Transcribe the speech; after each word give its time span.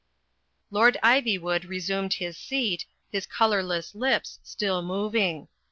Lord 0.71 0.97
Ivywood 1.03 1.65
resinned 1.69 2.13
his 2.15 2.35
seat, 2.35 2.85
his 3.11 3.27
colourless 3.27 3.93
lips 3.93 4.39
still 4.41 4.81
moving. 4.81 5.47